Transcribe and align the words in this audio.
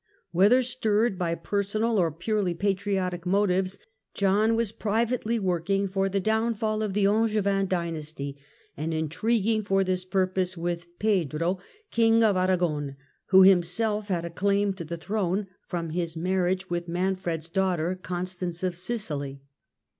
Whether 0.31 0.63
stirred 0.63 1.19
by 1.19 1.35
per 1.35 1.61
sonal 1.61 1.99
or 1.99 2.11
purely 2.11 2.55
patriotic 2.55 3.23
motives, 3.27 3.77
John 4.15 4.55
was 4.55 4.71
privately 4.71 5.37
working 5.37 5.87
for 5.87 6.09
the 6.09 6.19
downfall 6.19 6.81
of 6.81 6.93
the 6.93 7.05
Angevin 7.05 7.67
dynasty, 7.67 8.41
and 8.75 8.95
intriguing 8.95 9.61
for 9.61 9.83
this 9.83 10.03
purpose 10.03 10.55
w^ith 10.55 10.87
Pedro 10.97 11.59
King 11.91 12.23
of 12.23 12.35
Aragon, 12.35 12.95
who 13.27 13.43
himself 13.43 14.07
had 14.07 14.25
a 14.25 14.31
claim 14.31 14.73
to 14.73 14.83
the 14.83 14.97
throne 14.97 15.45
from 15.67 15.91
his 15.91 16.17
marriage 16.17 16.67
with 16.67 16.87
Manfred's 16.87 17.47
daughter 17.47 17.93
Constance 17.93 18.63
of 18.63 18.75
Sicily. 18.75 19.43